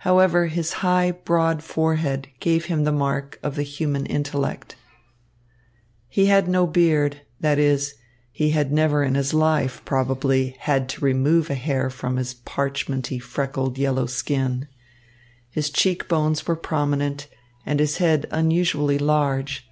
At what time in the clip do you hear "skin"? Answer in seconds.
14.04-14.68